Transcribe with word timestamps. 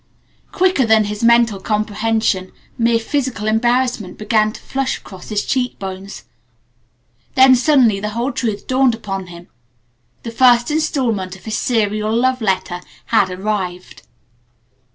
Quicker 0.51 0.83
than 0.83 1.03
his 1.03 1.23
mental 1.23 1.59
comprehension 1.59 2.51
mere 2.75 2.97
physical 2.97 3.45
embarrassment 3.47 4.17
began 4.17 4.51
to 4.51 4.59
flush 4.59 4.97
across 4.97 5.29
his 5.29 5.45
cheek 5.45 5.77
bones. 5.77 6.23
Then 7.35 7.55
suddenly 7.55 7.99
the 7.99 8.09
whole 8.09 8.31
truth 8.31 8.65
dawned 8.65 8.99
on 9.07 9.27
him: 9.27 9.47
The 10.23 10.31
first 10.31 10.71
installment 10.71 11.35
of 11.35 11.45
his 11.45 11.59
Serial 11.59 12.15
Love 12.15 12.41
Letter 12.41 12.81
had 13.09 13.29
arrived. 13.29 14.01